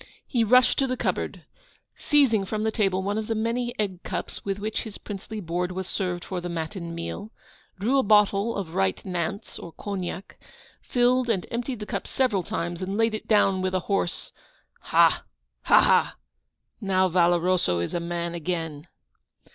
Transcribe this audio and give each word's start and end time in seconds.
He 0.25 0.43
rushed 0.43 0.79
to 0.79 0.87
the 0.87 0.97
cupboard, 0.97 1.45
seizing 1.95 2.43
from 2.43 2.63
the 2.63 2.71
table 2.71 3.03
one 3.03 3.19
of 3.19 3.27
the 3.27 3.35
many 3.35 3.77
egg 3.77 4.01
cups 4.01 4.43
with 4.43 4.57
which 4.57 4.81
his 4.81 4.97
princely 4.97 5.39
board 5.39 5.71
was 5.71 5.85
served 5.85 6.25
for 6.25 6.41
the 6.41 6.49
matin 6.49 6.95
meal, 6.95 7.29
drew 7.79 7.97
out 7.99 7.99
a 7.99 8.03
bottle 8.05 8.55
of 8.55 8.73
right 8.73 8.97
Nantz 9.05 9.59
or 9.61 9.71
Cognac, 9.73 10.39
filled 10.81 11.29
and 11.29 11.45
emptied 11.51 11.81
the 11.81 11.85
cup 11.85 12.07
several 12.07 12.41
times, 12.41 12.81
and 12.81 12.97
laid 12.97 13.13
it 13.13 13.27
down 13.27 13.61
with 13.61 13.75
a 13.75 13.81
hoarse 13.81 14.33
'Ha, 14.85 15.23
ha, 15.65 15.81
ha! 15.81 16.15
now 16.81 17.07
Valoroso 17.07 17.77
is 17.77 17.93
a 17.93 17.99
man 17.99 18.33
again! 18.33 18.87